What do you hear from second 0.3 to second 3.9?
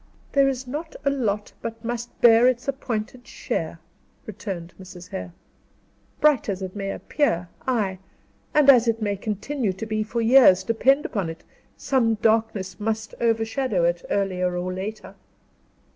"There is not a lot but must bear its appointed share,"